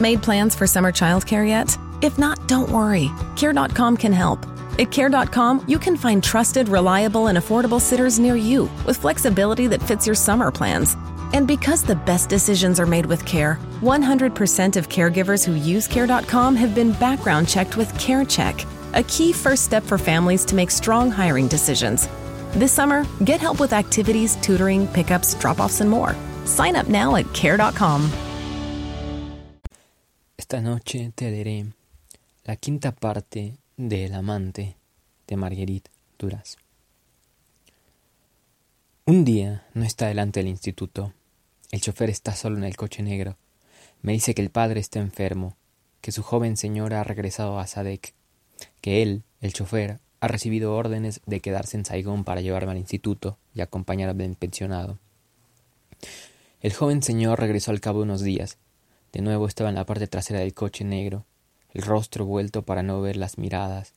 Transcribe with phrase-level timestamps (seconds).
[0.00, 1.76] Made plans for summer childcare yet?
[2.02, 3.10] If not, don't worry.
[3.36, 4.46] Care.com can help.
[4.78, 9.82] At Care.com, you can find trusted, reliable, and affordable sitters near you with flexibility that
[9.82, 10.96] fits your summer plans.
[11.34, 16.56] And because the best decisions are made with care, 100% of caregivers who use Care.com
[16.56, 21.10] have been background checked with CareCheck, a key first step for families to make strong
[21.10, 22.08] hiring decisions.
[22.52, 26.16] This summer, get help with activities, tutoring, pickups, drop offs, and more.
[26.46, 28.29] Sign up now at Care.com.
[30.50, 31.64] Esta noche te daré
[32.42, 34.74] la quinta parte de El amante
[35.28, 36.56] de Marguerite Duras.
[39.04, 41.12] Un día no está delante del instituto.
[41.70, 43.36] El chofer está solo en el coche negro.
[44.02, 45.56] Me dice que el padre está enfermo,
[46.00, 48.12] que su joven señora ha regresado a Sadek,
[48.80, 53.38] que él, el chofer, ha recibido órdenes de quedarse en Saigón para llevarme al instituto
[53.54, 54.98] y acompañarme al pensionado.
[56.60, 58.58] El joven señor regresó al cabo de unos días.
[59.12, 61.26] De nuevo estaba en la parte trasera del coche negro,
[61.72, 63.94] el rostro vuelto para no ver las miradas,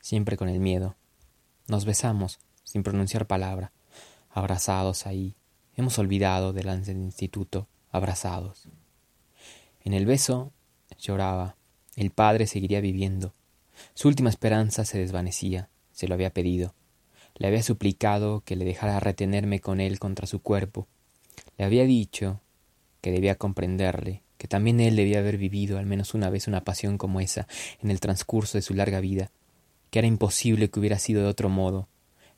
[0.00, 0.96] siempre con el miedo.
[1.68, 3.72] Nos besamos, sin pronunciar palabra,
[4.30, 5.34] abrazados ahí,
[5.80, 8.68] Hemos olvidado delante del instituto, abrazados.
[9.82, 10.52] En el beso
[10.98, 11.56] lloraba.
[11.96, 13.32] El padre seguiría viviendo.
[13.94, 15.70] Su última esperanza se desvanecía.
[15.92, 16.74] Se lo había pedido.
[17.34, 20.86] Le había suplicado que le dejara retenerme con él contra su cuerpo.
[21.56, 22.40] Le había dicho
[23.00, 26.96] que debía comprenderle, que también él debía haber vivido al menos una vez una pasión
[26.96, 27.46] como esa
[27.82, 29.30] en el transcurso de su larga vida,
[29.90, 31.88] que era imposible que hubiera sido de otro modo,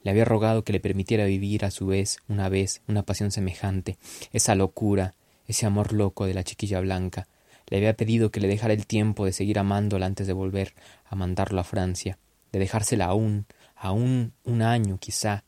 [0.03, 3.99] le había rogado que le permitiera vivir a su vez, una vez, una pasión semejante,
[4.33, 5.15] esa locura,
[5.47, 7.29] ese amor loco de la chiquilla blanca.
[7.69, 11.15] Le había pedido que le dejara el tiempo de seguir amándola antes de volver a
[11.15, 12.19] mandarlo a Francia,
[12.51, 15.45] de dejársela aún, aún un año quizá,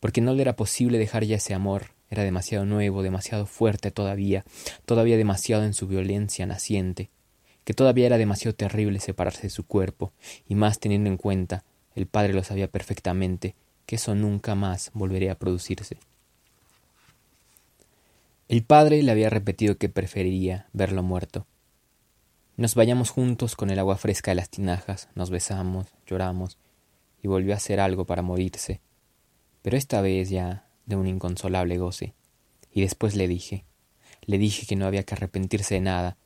[0.00, 4.44] porque no le era posible dejar ya ese amor, era demasiado nuevo, demasiado fuerte todavía,
[4.84, 7.10] todavía demasiado en su violencia naciente,
[7.64, 10.12] que todavía era demasiado terrible separarse de su cuerpo,
[10.46, 11.64] y más teniendo en cuenta,
[11.94, 15.98] el padre lo sabía perfectamente, que eso nunca más volvería a producirse.
[18.48, 21.46] El padre le había repetido que preferiría verlo muerto.
[22.56, 26.56] Nos vayamos juntos con el agua fresca de las tinajas, nos besamos, lloramos,
[27.22, 28.80] y volvió a hacer algo para morirse,
[29.62, 32.14] pero esta vez ya de un inconsolable goce.
[32.72, 33.64] Y después le dije,
[34.22, 36.16] le dije que no había que arrepentirse de nada,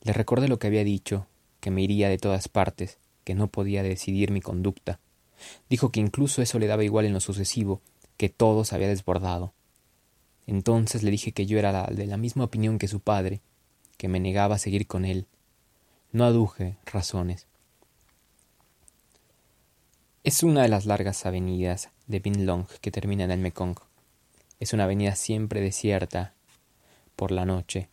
[0.00, 1.26] le recordé lo que había dicho,
[1.60, 4.98] que me iría de todas partes, que no podía decidir mi conducta,
[5.68, 7.80] Dijo que incluso eso le daba igual en lo sucesivo,
[8.16, 9.52] que todo se había desbordado.
[10.46, 13.40] Entonces le dije que yo era de la misma opinión que su padre,
[13.96, 15.26] que me negaba a seguir con él.
[16.10, 17.46] No aduje razones.
[20.24, 23.76] Es una de las largas avenidas de Binlong que termina en el Mekong.
[24.62, 26.34] Es una avenida siempre desierta
[27.16, 27.88] por la noche.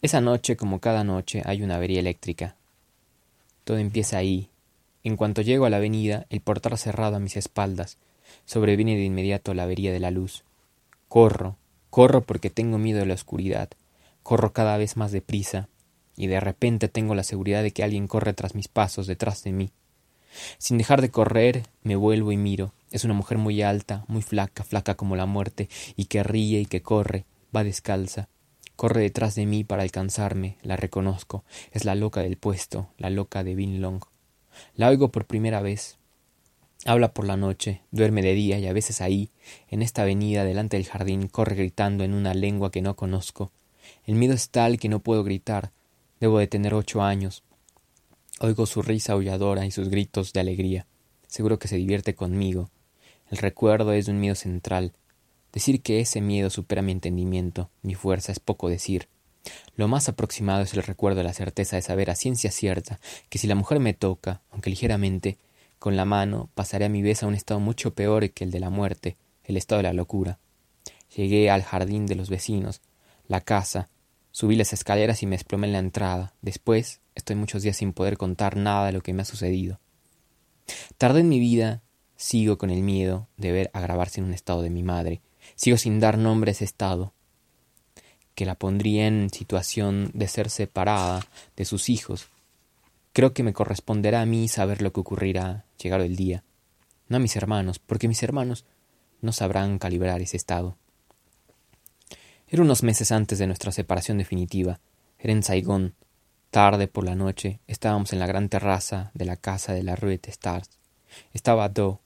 [0.00, 2.54] Esa noche, como cada noche, hay una avería eléctrica.
[3.64, 4.48] Todo empieza ahí,
[5.02, 7.98] en cuanto llego a la avenida, el portal cerrado a mis espaldas,
[8.44, 10.44] sobreviene de inmediato la avería de la luz.
[11.08, 11.56] Corro,
[11.90, 13.70] corro porque tengo miedo de la oscuridad,
[14.22, 15.68] corro cada vez más deprisa,
[16.16, 19.50] y de repente tengo la seguridad de que alguien corre tras mis pasos, detrás de
[19.50, 19.72] mí.
[20.58, 22.72] Sin dejar de correr, me vuelvo y miro.
[22.90, 26.66] Es una mujer muy alta, muy flaca, flaca como la muerte, y que ríe y
[26.66, 27.24] que corre,
[27.54, 28.28] va descalza.
[28.76, 31.44] Corre detrás de mí para alcanzarme, la reconozco.
[31.72, 34.02] Es la loca del puesto, la loca de Binlong.
[34.74, 35.98] La oigo por primera vez.
[36.84, 39.30] Habla por la noche, duerme de día y a veces ahí,
[39.68, 43.50] en esta avenida delante del jardín, corre gritando en una lengua que no conozco.
[44.04, 45.72] El miedo es tal que no puedo gritar.
[46.20, 47.42] Debo de tener ocho años.
[48.38, 50.86] Oigo su risa aulladora y sus gritos de alegría.
[51.26, 52.68] Seguro que se divierte conmigo.
[53.30, 54.92] El recuerdo es de un miedo central.
[55.54, 59.08] Decir que ese miedo supera mi entendimiento, mi fuerza, es poco decir.
[59.74, 63.38] Lo más aproximado es el recuerdo de la certeza de saber a ciencia cierta que
[63.38, 65.38] si la mujer me toca, aunque ligeramente,
[65.78, 68.60] con la mano, pasaré a mi vez a un estado mucho peor que el de
[68.60, 70.38] la muerte, el estado de la locura.
[71.14, 72.82] Llegué al jardín de los vecinos,
[73.28, 73.88] la casa,
[74.36, 76.34] subí las escaleras y me desplomé en la entrada.
[76.42, 79.80] Después, estoy muchos días sin poder contar nada de lo que me ha sucedido.
[80.98, 81.80] Tardé en mi vida,
[82.16, 85.22] sigo con el miedo de ver agravarse en un estado de mi madre,
[85.54, 87.14] sigo sin dar nombre a ese estado,
[88.34, 91.26] que la pondría en situación de ser separada
[91.56, 92.28] de sus hijos.
[93.14, 96.44] Creo que me corresponderá a mí saber lo que ocurrirá llegado el día,
[97.08, 98.66] no a mis hermanos, porque mis hermanos
[99.22, 100.76] no sabrán calibrar ese estado.
[102.48, 104.78] Era unos meses antes de nuestra separación definitiva.
[105.18, 105.94] Era en Saigón.
[106.50, 110.20] Tarde por la noche estábamos en la gran terraza de la casa de la Rue
[110.28, 110.70] Stars.
[111.32, 112.00] Estaba Do.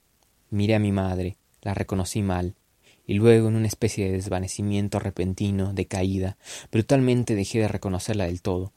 [0.48, 2.54] Miré a mi madre, la reconocí mal,
[3.06, 6.38] y luego en una especie de desvanecimiento repentino, de caída,
[6.72, 8.72] brutalmente dejé de reconocerla del todo.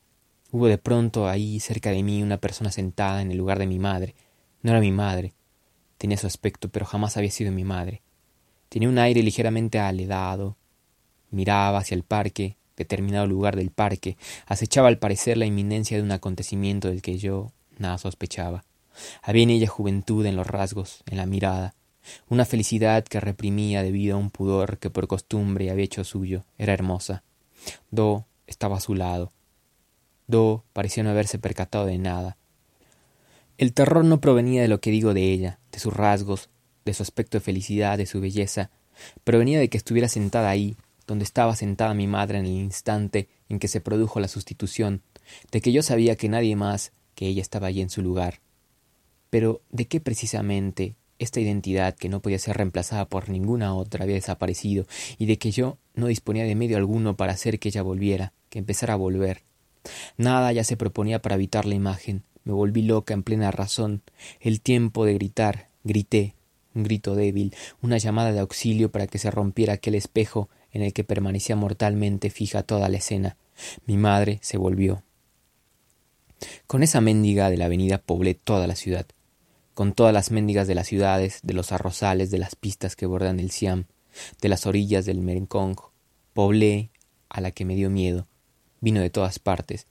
[0.51, 3.80] Hubo de pronto ahí cerca de mí una persona sentada en el lugar de mi
[3.80, 4.16] madre.
[4.62, 5.33] No era mi madre.
[5.98, 8.01] Tenía su aspecto, pero jamás había sido mi madre.
[8.68, 10.57] Tenía un aire ligeramente aledado.
[11.33, 16.12] Miraba hacia el parque, determinado lugar del parque, acechaba al parecer la inminencia de un
[16.12, 18.63] acontecimiento del que yo nada sospechaba.
[19.24, 21.74] Había en ella juventud en los rasgos, en la mirada,
[22.30, 26.45] una felicidad que reprimía debido a un pudor que por costumbre había hecho suyo.
[26.59, 27.24] Era hermosa.
[27.89, 29.31] Do estaba a su lado.
[30.27, 32.38] Do parecía no haberse percatado de nada.
[33.57, 36.50] El terror no provenía de lo que digo de ella, de sus rasgos,
[36.85, 38.69] de su aspecto de felicidad, de su belleza,
[39.24, 40.75] provenía de que estuviera sentada ahí,
[41.08, 45.02] donde estaba sentada mi madre en el instante en que se produjo la sustitución,
[45.52, 48.40] de que yo sabía que nadie más que ella estaba allí en su lugar.
[49.30, 54.16] Pero ¿de qué precisamente esta identidad que no podía ser reemplazada por ninguna otra había
[54.16, 54.86] desaparecido
[55.18, 58.60] y de que yo no disponía de medio alguno para hacer que ella volviera, que
[58.60, 59.44] empezara a volver?
[60.18, 62.24] Nada ya se proponía para evitar la imagen.
[62.44, 64.02] Me volví loca en plena razón.
[64.40, 66.36] El tiempo de gritar, grité,
[66.74, 70.92] un grito débil, una llamada de auxilio para que se rompiera aquel espejo en el
[70.92, 73.38] que permanecía mortalmente fija toda la escena.
[73.86, 75.04] Mi madre se volvió.
[76.68, 79.06] Con esa mendiga de la avenida poblé toda la ciudad,
[79.74, 83.40] con todas las mendigas de las ciudades, de los arrozales, de las pistas que bordan
[83.40, 83.86] el Siam,
[84.42, 85.78] de las orillas del Merencong,
[86.34, 86.92] poblé
[87.30, 88.28] a la que me dio miedo,
[88.81, 89.88] vino de todas partes,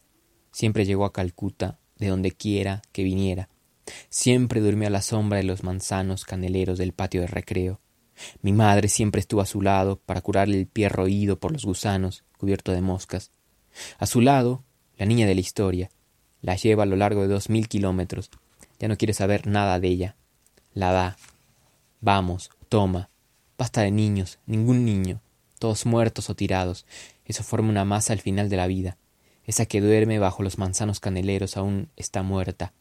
[0.51, 3.49] siempre llegó a Calcuta, de donde quiera que viniera,
[4.11, 7.81] siempre durmió a la sombra de los manzanos caneleros del patio de recreo,
[8.41, 12.25] mi madre siempre estuvo a su lado para curarle el pie roído por los gusanos,
[12.39, 13.31] cubierto de moscas.
[13.99, 14.65] A su lado,
[14.97, 15.91] la niña de la historia.
[16.41, 18.31] La lleva a lo largo de dos mil kilómetros.
[18.79, 20.17] Ya no quiere saber nada de ella.
[20.75, 21.17] La da.
[22.01, 23.11] Vamos, toma.
[23.57, 25.21] Basta de niños, ningún niño.
[25.59, 26.85] Todos muertos o tirados.
[27.25, 28.99] Eso forma una masa al final de la vida.
[29.45, 32.73] Esa que duerme bajo los manzanos caneleros aún está muerta.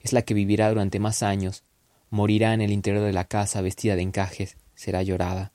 [0.00, 1.64] Es la que vivirá durante más años.
[2.10, 5.52] Morirá en el interior de la casa vestida de encajes, será llorada.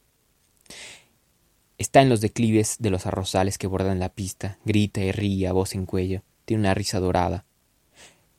[1.77, 5.53] Está en los declives de los arrozales que bordan la pista, grita y ríe a
[5.53, 7.45] voz en cuello, tiene una risa dorada,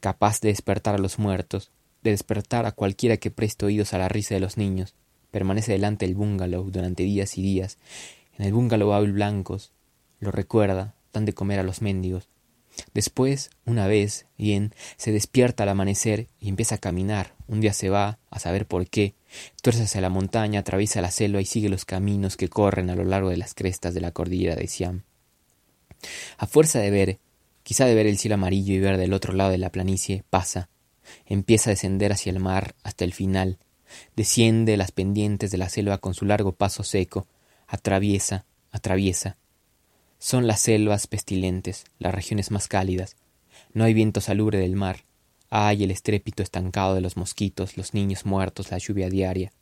[0.01, 1.71] capaz de despertar a los muertos,
[2.03, 4.95] de despertar a cualquiera que preste oídos a la risa de los niños.
[5.31, 7.79] Permanece delante del bungalow durante días y días.
[8.39, 9.73] En el bungalow hay blancos,
[10.21, 12.29] lo recuerda, dan de comer a los mendigos,
[12.95, 17.35] Después, una vez, bien, se despierta al amanecer y empieza a caminar.
[17.49, 19.15] Un día se va, a saber por qué,
[19.63, 23.05] tuerce hacia la montaña, atraviesa la selva y sigue los caminos que corren a lo
[23.05, 25.03] largo de las crestas de la cordillera de Siam.
[26.37, 27.19] A fuerza de ver,
[27.63, 30.69] quizá de ver el cielo amarillo y ver del otro lado de la planicie, pasa,
[31.27, 33.59] empieza a descender hacia el mar hasta el final,
[34.15, 37.27] desciende las pendientes de la selva con su largo paso seco,
[37.67, 39.37] atraviesa, atraviesa,
[40.19, 43.17] son las selvas pestilentes, las regiones más cálidas.
[43.73, 45.05] No hay viento salubre del mar.
[45.51, 49.53] Hay el estrépito estancado de los mosquitos, los niños muertos, la lluvia diaria.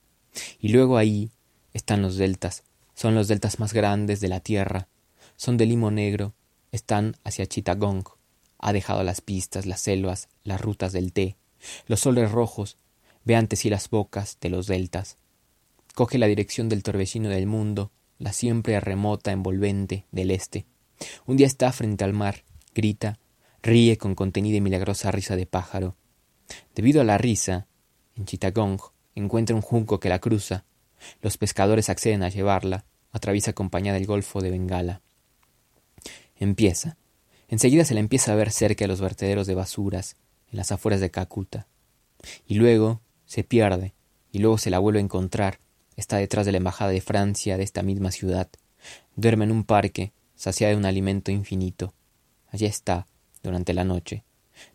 [0.60, 1.30] Y luego ahí
[1.72, 2.64] están los deltas.
[2.94, 4.88] Son los deltas más grandes de la tierra.
[5.36, 6.34] Son de limo negro.
[6.72, 8.04] Están hacia Chittagong.
[8.58, 11.36] Ha dejado las pistas, las selvas, las rutas del té.
[11.86, 12.76] Los soles rojos.
[13.24, 15.18] Ve ante sí las bocas de los deltas.
[15.94, 20.66] Coge la dirección del torbellino del mundo la siempre remota envolvente del este.
[21.26, 22.44] Un día está frente al mar,
[22.74, 23.18] grita,
[23.62, 25.96] ríe con contenida y milagrosa risa de pájaro.
[26.74, 27.66] Debido a la risa,
[28.16, 28.78] en Chittagong
[29.14, 30.64] encuentra un junco que la cruza.
[31.20, 35.02] Los pescadores acceden a llevarla, atraviesa acompañada el Golfo de Bengala.
[36.36, 36.96] Empieza.
[37.48, 40.16] Enseguida se la empieza a ver cerca de los vertederos de basuras,
[40.50, 41.66] en las afueras de Calcuta.
[42.46, 43.94] Y luego se pierde,
[44.32, 45.60] y luego se la vuelve a encontrar,
[45.96, 48.50] Está detrás de la embajada de Francia de esta misma ciudad.
[49.16, 51.94] Duerme en un parque, saciada de un alimento infinito.
[52.48, 53.06] Allí está,
[53.46, 54.24] durante la noche.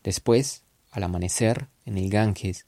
[0.03, 2.65] Después, al amanecer, en el Ganges.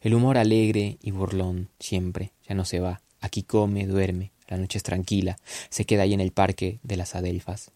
[0.00, 3.02] El humor alegre y burlón, siempre, ya no se va.
[3.20, 5.38] Aquí come, duerme, la noche es tranquila,
[5.70, 7.70] se queda ahí en el parque de las Adelfas.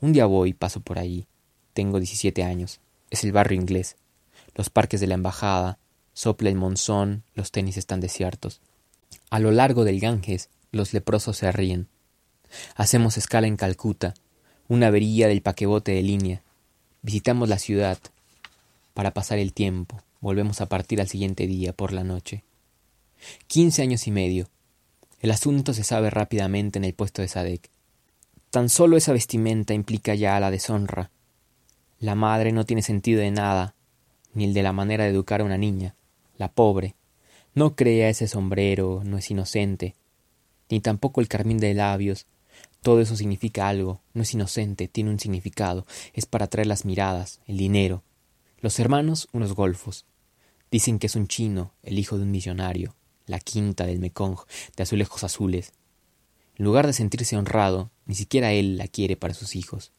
[0.00, 1.26] Un día voy, paso por allí.
[1.72, 2.80] Tengo diecisiete años.
[3.10, 3.96] Es el barrio inglés.
[4.54, 5.78] Los parques de la embajada,
[6.12, 8.60] sopla el monzón, los tenis están desiertos.
[9.30, 11.88] A lo largo del Ganges los leprosos se ríen.
[12.74, 14.14] Hacemos escala en Calcuta,
[14.68, 16.42] una avería del paquebote de línea.
[17.02, 17.98] Visitamos la ciudad
[18.94, 20.02] para pasar el tiempo.
[20.20, 22.44] Volvemos a partir al siguiente día por la noche.
[23.46, 24.48] Quince años y medio.
[25.20, 27.70] El asunto se sabe rápidamente en el puesto de Sadek.
[28.50, 31.10] Tan solo esa vestimenta implica ya la deshonra.
[32.00, 33.74] La madre no tiene sentido de nada,
[34.34, 35.94] ni el de la manera de educar a una niña.
[36.36, 36.94] La pobre,
[37.54, 39.94] no crea ese sombrero, no es inocente.
[40.68, 42.26] ni tampoco el carmín de labios.
[42.82, 47.40] Todo eso significa algo, no es inocente, tiene un significado, es para atraer las miradas,
[47.46, 48.02] el dinero.
[48.60, 50.06] Los hermanos, unos golfos.
[50.70, 52.94] Dicen que es un chino, el hijo de un millonario,
[53.26, 54.38] la quinta del Mekong,
[54.76, 55.72] de azulejos azules.
[56.56, 59.92] En lugar de sentirse honrado, ni siquiera él la quiere para sus hijos.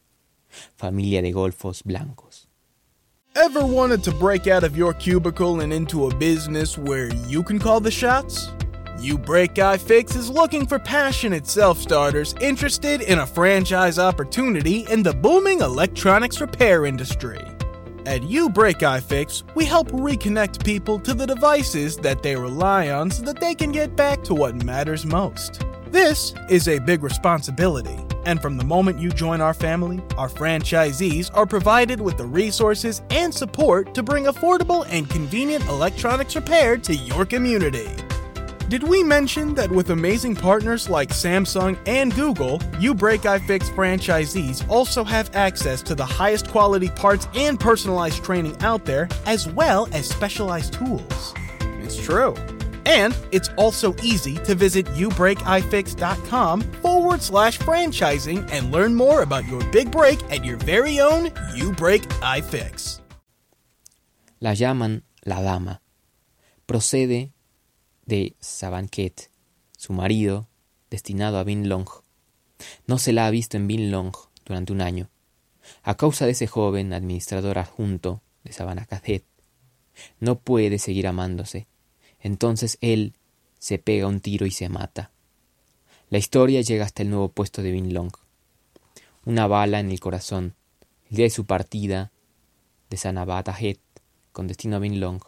[0.76, 2.48] Familia de golfos blancos.
[3.36, 7.60] Ever wanted to break out of your cubicle and into a business where you can
[7.60, 8.50] call the shots?
[9.02, 15.02] You Break iFix is looking for passionate self starters interested in a franchise opportunity in
[15.02, 17.44] the booming electronics repair industry.
[18.06, 23.10] At You Break iFix, we help reconnect people to the devices that they rely on
[23.10, 25.64] so that they can get back to what matters most.
[25.88, 31.32] This is a big responsibility, and from the moment you join our family, our franchisees
[31.34, 36.94] are provided with the resources and support to bring affordable and convenient electronics repair to
[36.94, 37.90] your community.
[38.72, 44.64] Did we mention that with amazing partners like Samsung and Google, You Break iFix franchisees
[44.70, 49.90] also have access to the highest quality parts and personalized training out there, as well
[49.92, 51.34] as specialized tools?
[51.84, 52.34] It's true.
[52.86, 59.62] And it's also easy to visit youbreakifix.com forward slash franchising and learn more about your
[59.72, 63.02] big break at your very own You Break iFix.
[64.40, 65.82] La llaman la dama.
[66.66, 67.34] Procede
[68.06, 69.30] de Sabanket,
[69.78, 70.48] su marido,
[70.90, 71.88] destinado a Binlong.
[72.88, 74.14] No se la ha visto en Binlong
[74.46, 75.10] durante un año,
[75.84, 79.26] a causa de ese joven administrador adjunto de Sabanacathet.
[80.20, 81.68] No puede seguir amándose
[82.22, 83.16] entonces él
[83.60, 85.12] se pega un tiro y se mata.
[86.10, 88.12] La historia llega hasta el nuevo puesto de Long.
[89.26, 90.56] Una bala en el corazón,
[91.10, 92.12] el día de su partida
[92.90, 93.80] de Sanabatahet
[94.32, 95.22] con destino a Long.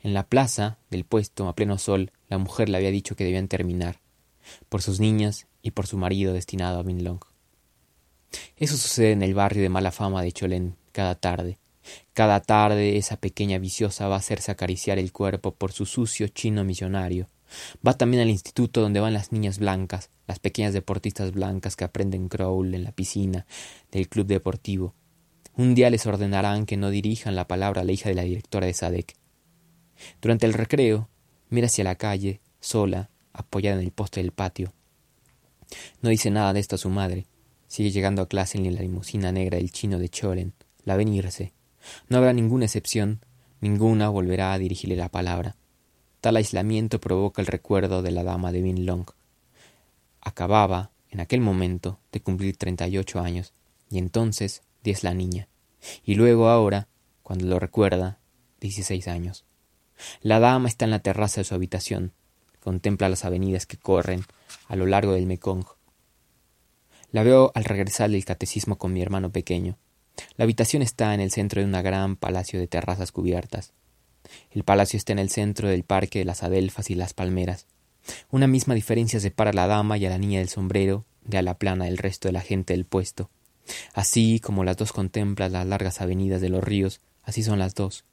[0.00, 3.48] En la plaza del puesto, a pleno sol, la mujer le había dicho que debían
[3.48, 4.00] terminar,
[4.68, 7.20] por sus niñas y por su marido destinado a Long.
[8.56, 11.58] Eso sucede en el barrio de mala fama de Cholén cada tarde,
[12.12, 16.64] cada tarde esa pequeña viciosa va a hacerse acariciar el cuerpo por su sucio chino
[16.64, 17.28] millonario.
[17.86, 22.28] Va también al instituto donde van las niñas blancas, las pequeñas deportistas blancas que aprenden
[22.28, 23.46] crawl en la piscina
[23.90, 24.94] del club deportivo.
[25.56, 28.66] Un día les ordenarán que no dirijan la palabra a la hija de la directora
[28.66, 29.16] de Sadek.
[30.20, 31.08] Durante el recreo,
[31.50, 34.72] mira hacia la calle, sola, apoyada en el poste del patio.
[36.02, 37.26] No dice nada de esto a su madre.
[37.66, 40.54] Sigue llegando a clase en la limusina negra del chino de Cholen.
[40.84, 41.52] La ven irse.
[42.08, 43.20] No habrá ninguna excepción,
[43.60, 45.56] ninguna volverá a dirigirle la palabra.
[46.20, 49.06] Tal aislamiento provoca el recuerdo de la dama de Bin Long.
[50.20, 53.52] Acababa, en aquel momento, de cumplir treinta y ocho años,
[53.90, 55.48] y entonces diez la niña,
[56.04, 56.88] y luego ahora,
[57.22, 58.18] cuando lo recuerda,
[58.60, 59.44] dieciséis años.
[60.22, 62.12] La dama está en la terraza de su habitación,
[62.60, 64.24] contempla las avenidas que corren
[64.66, 65.64] a lo largo del Mekong.
[67.10, 69.78] La veo al regresar del catecismo con mi hermano pequeño.
[70.36, 73.72] La habitación está en el centro de un gran palacio de terrazas cubiertas.
[74.50, 77.66] El palacio está en el centro del parque de las adelfas y las palmeras.
[78.30, 81.42] Una misma diferencia separa a la dama y a la niña del sombrero de a
[81.42, 83.30] la plana del resto de la gente del puesto.
[83.92, 88.04] Así como las dos contemplan las largas avenidas de los ríos, así son las dos,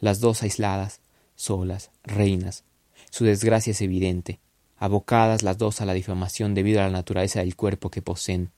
[0.00, 1.00] las dos aisladas,
[1.42, 2.64] solas, reinas.
[3.10, 4.38] Su desgracia es evidente,
[4.78, 8.52] abocadas las dos a la difamación debido a la naturaleza del cuerpo que poseen,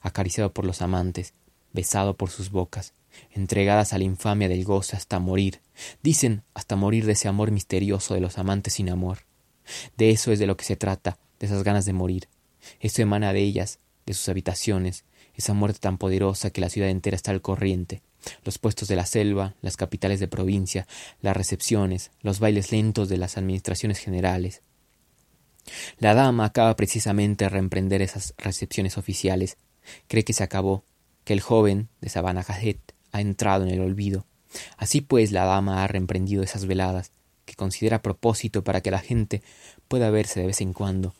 [0.00, 1.34] acariciado por los amantes,
[1.72, 2.94] besado por sus bocas,
[3.32, 5.60] entregadas a la infamia del goce hasta morir,
[6.02, 9.18] dicen hasta morir de ese amor misterioso de los amantes sin amor.
[9.98, 12.28] De eso es de lo que se trata, de esas ganas de morir.
[12.80, 15.04] Eso emana de ellas, de sus habitaciones,
[15.34, 18.02] esa muerte tan poderosa que la ciudad entera está al corriente,
[18.44, 20.86] los puestos de la selva, las capitales de provincia,
[21.20, 24.62] las recepciones, los bailes lentos de las administraciones generales.
[25.98, 29.56] La dama acaba precisamente de reemprender esas recepciones oficiales.
[30.08, 30.84] Cree que se acabó,
[31.24, 32.44] que el joven de Sabana
[33.12, 34.26] ha entrado en el olvido.
[34.76, 37.12] Así pues la dama ha reemprendido esas veladas
[37.44, 39.42] que considera propósito para que la gente
[39.88, 41.14] pueda verse de vez en cuando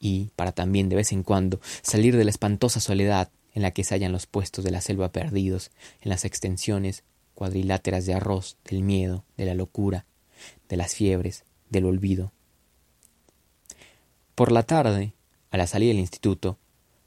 [0.00, 3.84] y para también de vez en cuando salir de la espantosa soledad en la que
[3.84, 8.82] se hallan los puestos de la selva perdidos en las extensiones cuadriláteras de arroz, del
[8.82, 10.06] miedo, de la locura,
[10.68, 12.32] de las fiebres, del olvido.
[14.34, 15.14] Por la tarde,
[15.50, 16.58] a la salida del instituto,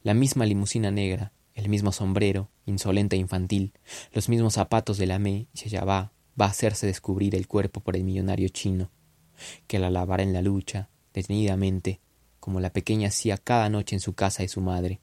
[0.03, 3.73] la misma limusina negra el mismo sombrero, insolente e infantil,
[4.13, 7.95] los mismos zapatos de la me y va, va a hacerse descubrir el cuerpo por
[7.95, 8.89] el millonario chino,
[9.67, 11.99] que la lavará en la lucha, detenidamente,
[12.39, 15.01] como la pequeña hacía cada noche en su casa de su madre,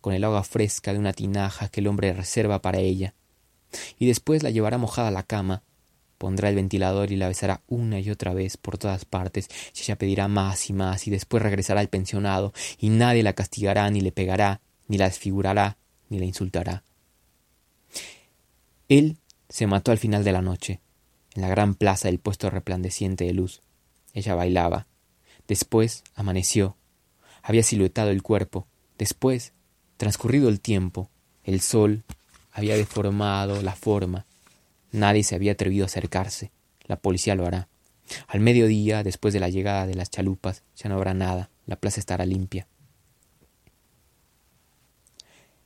[0.00, 3.14] con el agua fresca de una tinaja que el hombre reserva para ella,
[3.98, 5.62] y después la llevará mojada a la cama,
[6.18, 9.96] Pondrá el ventilador y la besará una y otra vez por todas partes, y ella
[9.96, 14.10] pedirá más y más, y después regresará al pensionado, y nadie la castigará, ni le
[14.10, 16.82] pegará, ni la desfigurará, ni la insultará.
[18.88, 19.16] Él
[19.48, 20.80] se mató al final de la noche,
[21.36, 23.60] en la gran plaza del puesto resplandeciente de luz.
[24.12, 24.88] Ella bailaba.
[25.46, 26.76] Después amaneció.
[27.42, 28.66] Había siluetado el cuerpo.
[28.98, 29.52] Después,
[29.98, 31.10] transcurrido el tiempo,
[31.44, 32.04] el sol
[32.52, 34.24] había deformado la forma,
[34.92, 36.50] Nadie se había atrevido a acercarse.
[36.86, 37.68] La policía lo hará.
[38.26, 41.50] Al mediodía, después de la llegada de las chalupas, ya no habrá nada.
[41.66, 42.66] La plaza estará limpia.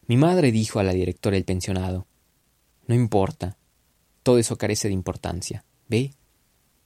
[0.08, 2.06] Mi madre dijo a la directora del pensionado
[2.86, 3.56] No importa.
[4.24, 5.64] Todo eso carece de importancia.
[5.88, 6.12] ¿Ve?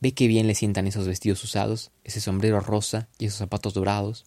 [0.00, 4.26] ¿Ve qué bien le sientan esos vestidos usados, ese sombrero rosa y esos zapatos dorados?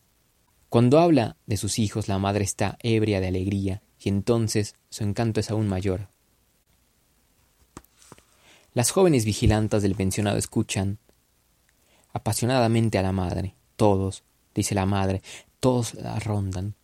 [0.70, 5.40] Cuando habla de sus hijos, la madre está ebria de alegría, y entonces su encanto
[5.40, 6.10] es aún mayor,
[8.74, 11.00] las jóvenes vigilantas del pensionado escuchan
[12.14, 13.56] apasionadamente a la madre.
[13.76, 14.24] Todos,
[14.54, 15.24] dice la madre,
[15.60, 16.76] todos la rondan.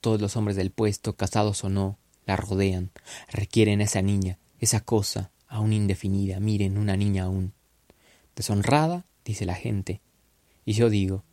[0.00, 2.90] Todos los hombres del puesto, casados o no, la rodean.
[3.28, 6.38] Requieren a esa niña, esa cosa, aún indefinida.
[6.38, 7.52] Miren, una niña aún.
[8.36, 10.00] Deshonrada, dice la gente.
[10.64, 11.24] Y yo digo,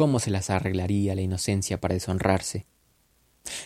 [0.00, 2.64] ¿cómo se las arreglaría la inocencia para deshonrarse?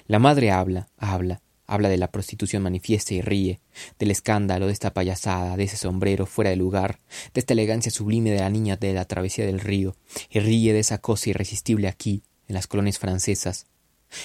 [0.08, 3.60] La madre habla, habla, Habla de la prostitución manifiesta y ríe,
[4.00, 6.98] del escándalo, de esta payasada, de ese sombrero fuera de lugar,
[7.32, 9.96] de esta elegancia sublime de la niña de la travesía del río,
[10.28, 13.66] y ríe de esa cosa irresistible aquí, en las colonias francesas.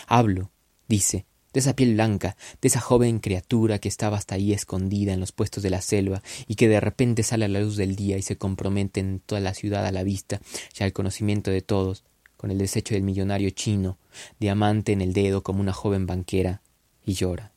[0.07, 0.51] Hablo,
[0.87, 5.19] dice, de esa piel blanca, de esa joven criatura que estaba hasta ahí escondida en
[5.19, 8.17] los puestos de la selva y que de repente sale a la luz del día
[8.17, 10.41] y se compromete en toda la ciudad a la vista
[10.79, 12.03] y al conocimiento de todos,
[12.37, 13.97] con el desecho del millonario chino,
[14.39, 16.61] diamante en el dedo como una joven banquera,
[17.05, 17.51] y llora.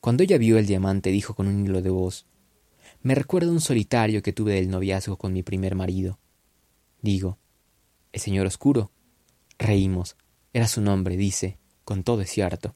[0.00, 2.26] Cuando ella vio el diamante dijo con un hilo de voz
[3.02, 6.18] Me recuerda un solitario que tuve del noviazgo con mi primer marido.
[7.02, 7.38] Digo
[8.12, 8.90] ¿El señor oscuro?
[9.58, 10.16] Reímos.
[10.54, 11.58] Era su nombre, dice.
[11.86, 12.74] Con todo es cierto.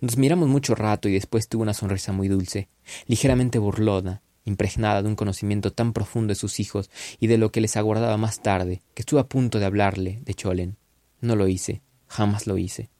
[0.00, 2.68] Nos miramos mucho rato y después tuvo una sonrisa muy dulce,
[3.08, 7.60] ligeramente burlona, impregnada de un conocimiento tan profundo de sus hijos y de lo que
[7.60, 10.76] les aguardaba más tarde, que estuve a punto de hablarle de Cholen.
[11.20, 12.90] No lo hice, jamás lo hice.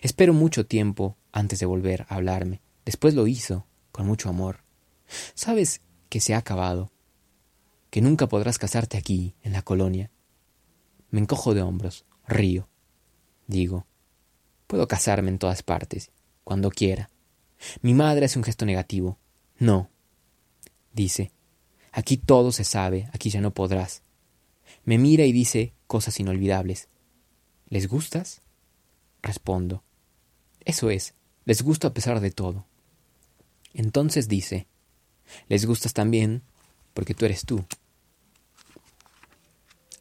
[0.00, 2.62] Espero mucho tiempo antes de volver a hablarme.
[2.84, 4.62] Después lo hizo, con mucho amor.
[5.34, 6.92] Sabes que se ha acabado,
[7.90, 10.12] que nunca podrás casarte aquí, en la colonia.
[11.10, 12.68] Me encojo de hombros, río.
[13.48, 13.88] Digo,
[14.68, 16.12] puedo casarme en todas partes,
[16.44, 17.10] cuando quiera.
[17.82, 19.18] Mi madre hace un gesto negativo.
[19.58, 19.90] No.
[20.92, 21.32] Dice,
[21.90, 24.02] aquí todo se sabe, aquí ya no podrás.
[24.84, 26.86] Me mira y dice cosas inolvidables.
[27.68, 28.40] ¿Les gustas?
[29.22, 29.82] Respondo.
[30.64, 32.66] Eso es, les gusto a pesar de todo.
[33.72, 34.66] Entonces dice,
[35.48, 36.42] les gustas también
[36.94, 37.64] porque tú eres tú.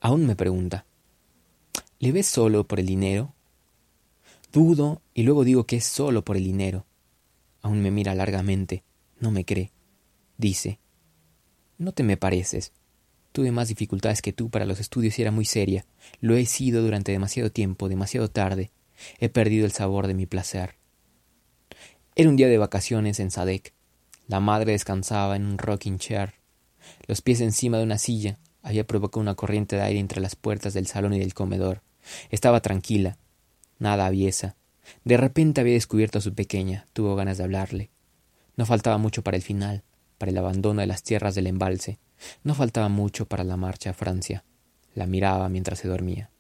[0.02, 0.86] Aún me pregunta,
[2.00, 3.34] ¿le ves solo por el dinero?
[4.52, 6.86] Dudo y luego digo que es solo por el dinero.
[7.62, 8.84] Aún me mira largamente,
[9.20, 9.72] no me cree.
[10.38, 10.80] Dice,
[11.78, 12.72] no te me pareces.
[13.32, 15.86] Tuve más dificultades que tú para los estudios y era muy seria.
[16.22, 18.72] Lo he sido durante demasiado tiempo, demasiado tarde.
[19.20, 20.76] He perdido el sabor de mi placer.
[22.16, 23.74] Era un día de vacaciones en Sadek.
[24.28, 26.34] La madre descansaba en un rocking chair,
[27.08, 28.40] los pies encima de una silla.
[28.62, 31.84] Había provocado una corriente de aire entre las puertas del salón y del comedor.
[32.30, 33.18] Estaba tranquila,
[33.80, 34.56] nada aviesa.
[35.04, 36.88] De repente había descubierto a su pequeña.
[36.94, 37.90] Tuvo ganas de hablarle.
[38.56, 39.84] No faltaba mucho para el final,
[40.18, 42.00] para el abandono de las tierras del embalse.
[42.44, 44.44] No faltaba mucho para la marcha a Francia.
[44.96, 46.32] La miraba mientras se dormía.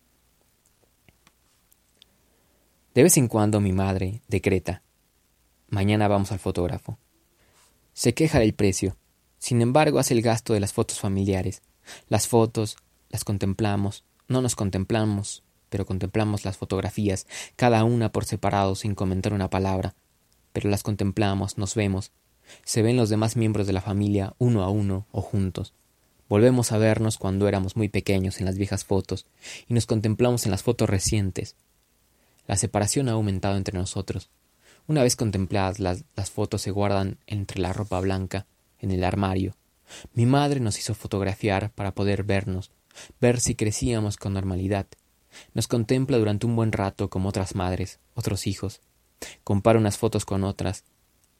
[2.93, 4.81] De vez en cuando mi madre decreta
[5.69, 6.97] Mañana vamos al fotógrafo.
[7.93, 8.95] Se queja del precio.
[9.37, 11.61] Sin embargo, hace el gasto de las fotos familiares.
[12.07, 12.77] Las fotos,
[13.09, 19.33] las contemplamos, no nos contemplamos, pero contemplamos las fotografías, cada una por separado sin comentar
[19.33, 19.95] una palabra.
[20.53, 22.11] Pero las contemplamos, nos vemos.
[22.63, 25.73] Se ven los demás miembros de la familia uno a uno o juntos.
[26.29, 29.25] Volvemos a vernos cuando éramos muy pequeños en las viejas fotos,
[29.67, 31.55] y nos contemplamos en las fotos recientes,
[32.47, 34.29] la separación ha aumentado entre nosotros.
[34.87, 38.47] Una vez contempladas las, las fotos se guardan entre la ropa blanca,
[38.79, 39.55] en el armario.
[40.13, 42.71] Mi madre nos hizo fotografiar para poder vernos,
[43.19, 44.87] ver si crecíamos con normalidad.
[45.53, 48.81] Nos contempla durante un buen rato como otras madres, otros hijos.
[49.43, 50.83] Compara unas fotos con otras.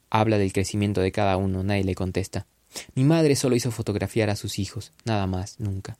[0.09, 2.47] Habla del crecimiento de cada uno, nadie le contesta.
[2.95, 5.97] Mi madre solo hizo fotografiar a sus hijos, nada más, nunca.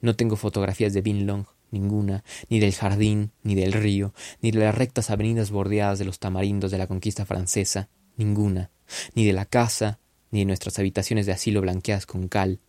[0.00, 4.60] No tengo fotografías de Bin Long, ninguna, ni del jardín, ni del río, ni de
[4.60, 8.70] las rectas avenidas bordeadas de los tamarindos de la conquista francesa, ninguna,
[9.14, 9.98] ni de la casa,
[10.30, 12.60] ni de nuestras habitaciones de asilo blanqueadas con cal,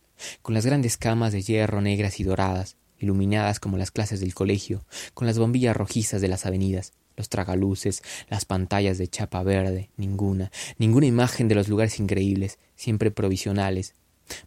[0.42, 4.84] con las grandes camas de hierro negras y doradas, iluminadas como las clases del colegio,
[5.14, 10.50] con las bombillas rojizas de las avenidas, los tragaluces, las pantallas de chapa verde, ninguna,
[10.78, 13.94] ninguna imagen de los lugares increíbles, siempre provisionales,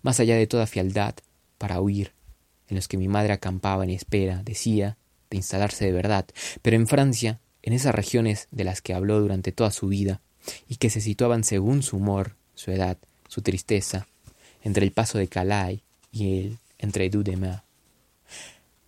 [0.01, 1.15] más allá de toda fialdad,
[1.57, 2.11] para huir,
[2.67, 4.97] en los que mi madre acampaba en espera, decía,
[5.29, 6.25] de instalarse de verdad,
[6.61, 10.21] pero en Francia, en esas regiones de las que habló durante toda su vida,
[10.67, 14.07] y que se situaban según su humor, su edad, su tristeza,
[14.63, 17.66] entre el paso de Calais y el entre Dudemar.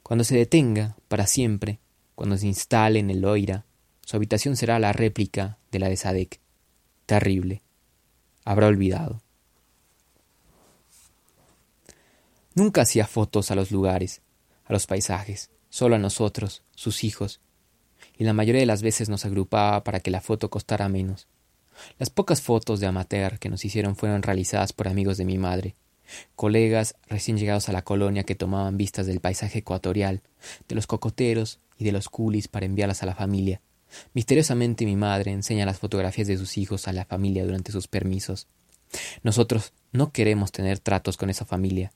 [0.10, 1.78] Cuando se detenga, para siempre,
[2.16, 3.66] cuando se instale en el Loira,
[4.04, 6.40] su habitación será la réplica de la de Sadek.
[7.06, 7.62] Terrible.
[8.44, 9.22] Habrá olvidado.
[12.56, 14.24] Nunca hacía fotos a los lugares,
[14.66, 17.40] a los paisajes, solo a nosotros, sus hijos,
[18.18, 21.28] y la mayoría de las veces nos agrupaba para que la foto costara menos.
[22.00, 25.76] Las pocas fotos de amateur que nos hicieron fueron realizadas por amigos de mi madre,
[26.36, 30.22] colegas recién llegados a la colonia que tomaban vistas del paisaje ecuatorial,
[30.68, 33.62] de los cocoteros y de los culis para enviarlas a la familia.
[34.14, 38.48] Misteriosamente mi madre enseña las fotografías de sus hijos a la familia durante sus permisos.
[39.24, 41.92] Nosotros no queremos tener tratos con esa familia.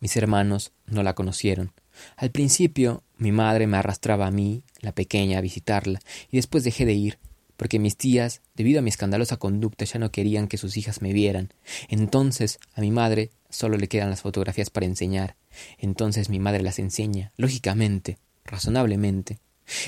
[0.00, 1.72] Mis hermanos no la conocieron.
[2.16, 6.84] Al principio mi madre me arrastraba a mí, la pequeña, a visitarla, y después dejé
[6.84, 7.18] de ir,
[7.56, 11.12] porque mis tías, debido a mi escandalosa conducta, ya no querían que sus hijas me
[11.12, 11.52] vieran.
[11.88, 15.36] Entonces a mi madre solo le quedan las fotografías para enseñar.
[15.78, 19.38] Entonces mi madre las enseña, lógicamente, razonablemente.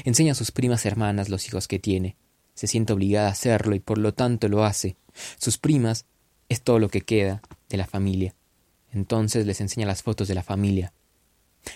[0.05, 2.17] Enseña a sus primas hermanas los hijos que tiene.
[2.55, 4.97] Se siente obligada a hacerlo y por lo tanto lo hace.
[5.37, 6.07] Sus primas
[6.49, 8.35] es todo lo que queda de la familia.
[8.93, 10.93] Entonces les enseña las fotos de la familia.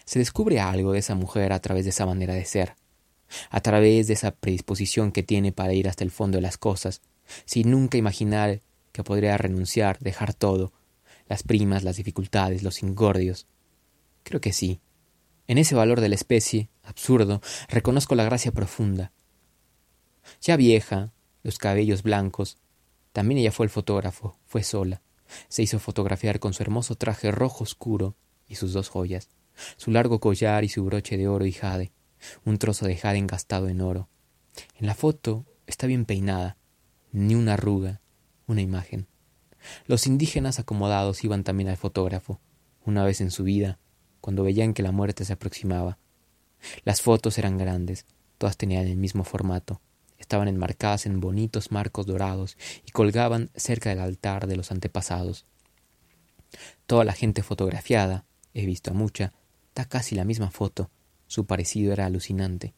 [0.05, 2.77] Se descubre algo de esa mujer a través de esa manera de ser
[3.51, 7.01] a través de esa predisposición que tiene para ir hasta el fondo de las cosas,
[7.45, 8.61] sin nunca imaginar
[8.93, 10.73] que podría renunciar, dejar todo,
[11.29, 13.47] las primas, las dificultades, los ingordios.
[14.23, 14.81] Creo que sí.
[15.47, 19.13] En ese valor de la especie, absurdo, reconozco la gracia profunda.
[20.41, 22.59] Ya vieja, los cabellos blancos,
[23.13, 25.03] también ella fue el fotógrafo, fue sola.
[25.49, 28.15] Se hizo fotografiar con su hermoso traje rojo oscuro
[28.47, 29.29] y sus dos joyas,
[29.77, 31.93] su largo collar y su broche de oro y jade
[32.45, 34.09] un trozo de jade engastado en oro.
[34.77, 36.57] En la foto está bien peinada,
[37.13, 38.01] ni una arruga,
[38.47, 39.07] una imagen.
[39.87, 42.41] Los indígenas acomodados iban también al fotógrafo,
[42.85, 43.79] una vez en su vida,
[44.21, 45.99] cuando veían que la muerte se aproximaba.
[46.85, 48.07] Las fotos eran grandes,
[48.39, 49.81] todas tenían el mismo formato,
[50.19, 52.57] estaban enmarcadas en bonitos marcos dorados
[52.87, 55.47] y colgaban cerca del altar de los antepasados.
[56.87, 59.33] Toda la gente fotografiada, he visto a mucha,
[59.75, 60.91] da casi la misma foto,
[61.33, 62.75] su parecido era alucinante.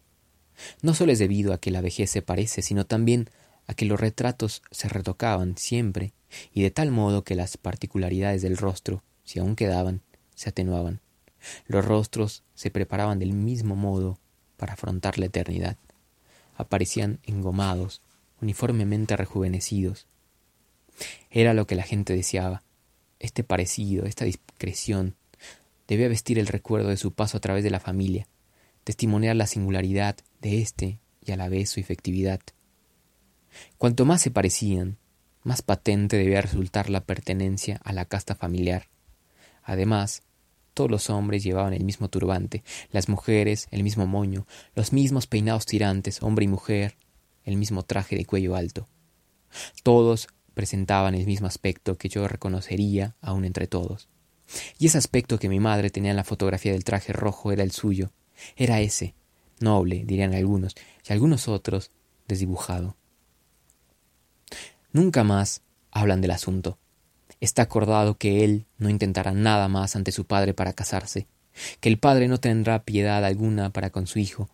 [0.81, 3.29] No solo es debido a que la vejez se parece, sino también
[3.67, 6.13] a que los retratos se retocaban siempre,
[6.53, 10.03] y de tal modo que las particularidades del rostro, si aún quedaban,
[10.37, 11.01] se atenuaban.
[11.67, 14.21] Los rostros se preparaban del mismo modo
[14.57, 15.77] para afrontar la eternidad.
[16.57, 18.03] Aparecían engomados,
[18.41, 20.07] uniformemente rejuvenecidos.
[21.29, 22.63] Era lo que la gente deseaba.
[23.19, 25.17] Este parecido, esta discreción,
[25.89, 28.29] debía vestir el recuerdo de su paso a través de la familia,
[28.85, 32.41] testimoniar la singularidad de éste y a la vez su efectividad.
[33.79, 34.99] Cuanto más se parecían,
[35.43, 38.89] más patente debía resultar la pertenencia a la casta familiar.
[39.63, 40.23] Además,
[40.75, 45.67] todos los hombres llevaban el mismo turbante, las mujeres el mismo moño, los mismos peinados
[45.67, 46.97] tirantes, hombre y mujer,
[47.45, 48.89] el mismo traje de cuello alto.
[49.83, 54.09] Todos presentaban el mismo aspecto que yo reconocería aún entre todos.
[54.79, 57.71] Y ese aspecto que mi madre tenía en la fotografía del traje rojo era el
[57.71, 58.11] suyo,
[58.57, 59.15] era ese,
[59.61, 60.75] noble, dirían algunos,
[61.09, 61.91] y algunos otros,
[62.29, 62.97] desdibujado.
[64.93, 66.79] Nunca más hablan del asunto.
[67.41, 71.27] Está acordado que él no intentará nada más ante su padre para casarse,
[71.81, 74.49] que el padre no tendrá piedad alguna para con su hijo,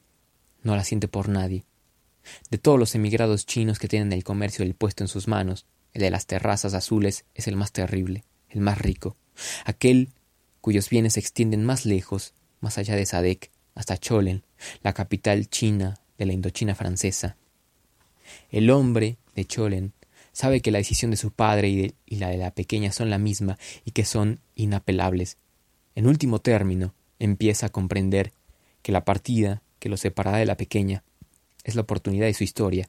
[0.62, 1.64] no la siente por nadie.
[2.51, 6.03] De todos los emigrados chinos que tienen el comercio del puesto en sus manos, el
[6.03, 9.16] de las terrazas azules es el más terrible, el más rico,
[9.64, 10.11] aquel
[10.61, 14.45] cuyos bienes se extienden más lejos, más allá de Sadek, hasta Cholen,
[14.83, 17.37] la capital china de la Indochina francesa.
[18.51, 19.95] El hombre de Cholen
[20.33, 21.69] sabe que la decisión de su padre
[22.07, 25.38] y, la de la pequeña son la misma y que son inapelables.
[25.95, 28.33] En último término, empieza a comprender
[28.83, 31.03] que la partida que lo separará de la pequeña
[31.64, 32.88] es la oportunidad de su historia,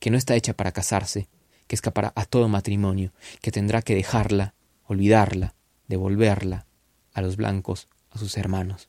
[0.00, 1.28] que no está hecha para casarse,
[1.66, 4.54] que escapará a todo matrimonio, que tendrá que dejarla,
[4.86, 5.54] olvidarla,
[5.88, 6.66] devolverla
[7.12, 8.88] a los blancos, a sus hermanos.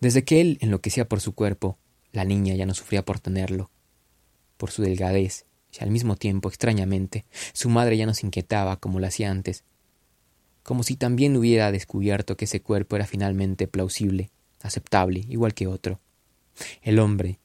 [0.00, 1.78] Desde que él enloquecía por su cuerpo,
[2.12, 3.70] la niña ya no sufría por tenerlo,
[4.56, 8.98] por su delgadez y al mismo tiempo, extrañamente, su madre ya no se inquietaba como
[8.98, 9.64] lo hacía antes,
[10.62, 14.30] como si también hubiera descubierto que ese cuerpo era finalmente plausible,
[14.62, 16.00] aceptable, igual que otro.
[16.82, 17.38] El hombre,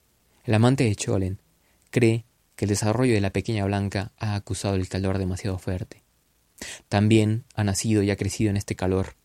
[0.43, 1.39] el amante de Cholen,
[1.91, 2.25] cree
[2.55, 6.03] que el desarrollo de la pequeña Blanca ha acusado el calor demasiado fuerte.
[6.89, 9.15] También ha nacido y ha crecido en este calor.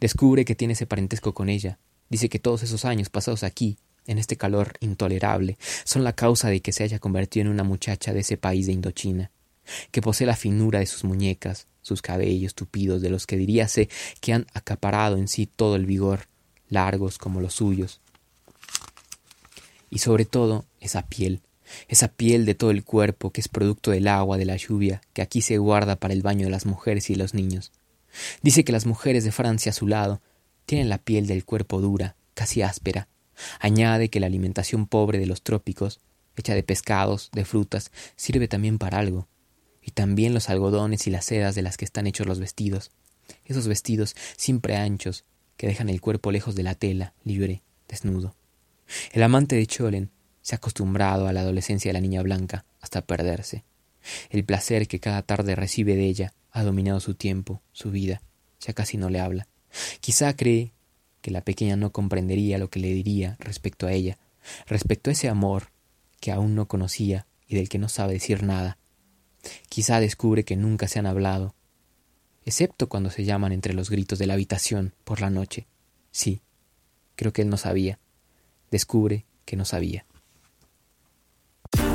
[0.00, 1.78] Descubre que tiene ese parentesco con ella.
[2.08, 6.60] Dice que todos esos años pasados aquí, en este calor intolerable, son la causa de
[6.60, 9.30] que se haya convertido en una muchacha de ese país de Indochina,
[9.90, 13.88] que posee la finura de sus muñecas, sus cabellos tupidos, de los que diríase
[14.20, 16.28] que han acaparado en sí todo el vigor,
[16.68, 18.00] largos como los suyos.
[19.90, 21.40] Y sobre todo esa piel,
[21.88, 25.22] esa piel de todo el cuerpo que es producto del agua de la lluvia que
[25.22, 27.72] aquí se guarda para el baño de las mujeres y los niños.
[28.42, 30.20] Dice que las mujeres de Francia a su lado
[30.66, 33.08] tienen la piel del cuerpo dura, casi áspera,
[33.60, 36.00] Añade que la alimentación pobre de los trópicos,
[36.36, 39.28] hecha de pescados, de frutas, sirve también para algo,
[39.82, 42.90] y también los algodones y las sedas de las que están hechos los vestidos,
[43.44, 45.24] esos vestidos siempre anchos,
[45.56, 48.34] que dejan el cuerpo lejos de la tela, libre, desnudo.
[49.12, 50.10] El amante de Cholen
[50.42, 53.64] se ha acostumbrado a la adolescencia de la niña blanca hasta perderse.
[54.30, 58.20] El placer que cada tarde recibe de ella ha dominado su tiempo, su vida,
[58.60, 59.48] ya casi no le habla.
[60.00, 60.72] Quizá cree
[61.20, 64.18] que la pequeña no comprendería lo que le diría respecto a ella,
[64.66, 65.70] respecto a ese amor
[66.20, 68.78] que aún no conocía y del que no sabe decir nada.
[69.68, 71.54] Quizá descubre que nunca se han hablado,
[72.44, 75.66] excepto cuando se llaman entre los gritos de la habitación por la noche.
[76.10, 76.40] Sí,
[77.16, 77.98] creo que él no sabía.
[78.70, 80.06] Descubre que no sabía.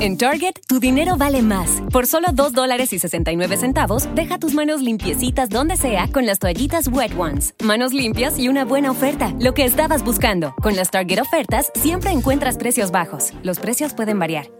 [0.00, 1.82] En Target, tu dinero vale más.
[1.92, 6.38] Por solo 2 dólares y 69 centavos, deja tus manos limpiecitas donde sea con las
[6.38, 7.54] toallitas Wet Ones.
[7.62, 9.34] Manos limpias y una buena oferta.
[9.38, 10.54] Lo que estabas buscando.
[10.62, 13.34] Con las Target ofertas, siempre encuentras precios bajos.
[13.42, 14.59] Los precios pueden variar.